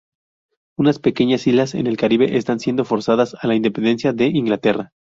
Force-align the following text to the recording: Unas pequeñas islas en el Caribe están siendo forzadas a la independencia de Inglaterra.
Unas 0.79 0.97
pequeñas 0.97 1.45
islas 1.45 1.75
en 1.75 1.85
el 1.85 1.95
Caribe 1.95 2.35
están 2.35 2.59
siendo 2.59 2.85
forzadas 2.85 3.35
a 3.39 3.45
la 3.45 3.53
independencia 3.53 4.13
de 4.13 4.25
Inglaterra. 4.29 4.93